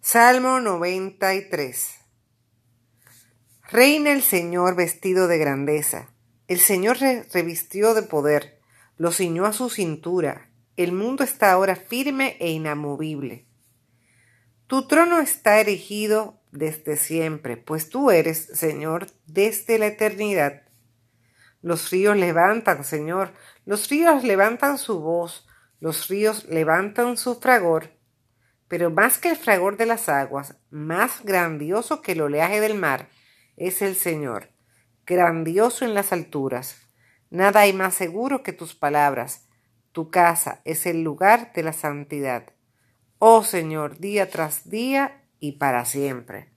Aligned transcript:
Salmo 0.00 0.60
93 0.60 1.94
Reina 3.70 4.12
el 4.12 4.22
Señor 4.22 4.76
vestido 4.76 5.26
de 5.26 5.38
grandeza. 5.38 6.08
El 6.48 6.60
Señor 6.60 6.98
revistió 6.98 7.94
de 7.94 8.02
poder, 8.02 8.60
lo 8.96 9.10
ciñó 9.10 9.46
a 9.46 9.52
su 9.52 9.68
cintura. 9.68 10.50
El 10.76 10.92
mundo 10.92 11.24
está 11.24 11.50
ahora 11.50 11.76
firme 11.76 12.36
e 12.40 12.50
inamovible. 12.50 13.46
Tu 14.66 14.86
trono 14.86 15.20
está 15.20 15.60
erigido 15.60 16.40
desde 16.52 16.96
siempre, 16.96 17.56
pues 17.56 17.88
tú 17.88 18.10
eres, 18.10 18.48
Señor, 18.54 19.08
desde 19.26 19.78
la 19.78 19.86
eternidad. 19.86 20.62
Los 21.62 21.90
ríos 21.90 22.16
levantan, 22.16 22.84
Señor, 22.84 23.32
los 23.64 23.88
ríos 23.88 24.24
levantan 24.24 24.78
su 24.78 25.00
voz, 25.00 25.46
los 25.80 26.08
ríos 26.08 26.44
levantan 26.44 27.16
su 27.16 27.40
fragor 27.40 27.96
pero 28.68 28.90
más 28.90 29.18
que 29.18 29.30
el 29.30 29.36
fragor 29.36 29.76
de 29.76 29.86
las 29.86 30.08
aguas, 30.08 30.56
más 30.70 31.24
grandioso 31.24 32.02
que 32.02 32.12
el 32.12 32.22
oleaje 32.22 32.60
del 32.60 32.74
mar, 32.74 33.08
es 33.56 33.80
el 33.80 33.94
Señor, 33.94 34.50
grandioso 35.06 35.84
en 35.84 35.94
las 35.94 36.12
alturas. 36.12 36.76
Nada 37.30 37.60
hay 37.60 37.72
más 37.72 37.94
seguro 37.94 38.42
que 38.42 38.52
tus 38.52 38.74
palabras. 38.74 39.46
Tu 39.92 40.10
casa 40.10 40.60
es 40.64 40.86
el 40.86 41.02
lugar 41.02 41.52
de 41.52 41.62
la 41.62 41.72
santidad. 41.72 42.52
Oh 43.18 43.42
Señor, 43.42 43.98
día 43.98 44.30
tras 44.30 44.68
día 44.68 45.22
y 45.38 45.52
para 45.52 45.84
siempre. 45.84 46.52